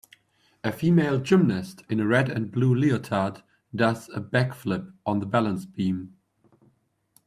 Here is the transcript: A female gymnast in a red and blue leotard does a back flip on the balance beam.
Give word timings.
A 0.63 0.71
female 0.71 1.19
gymnast 1.19 1.83
in 1.87 1.99
a 1.99 2.07
red 2.07 2.27
and 2.27 2.51
blue 2.51 2.73
leotard 2.73 3.43
does 3.75 4.09
a 4.09 4.19
back 4.19 4.55
flip 4.55 4.87
on 5.05 5.19
the 5.19 5.27
balance 5.27 5.67
beam. 5.67 6.15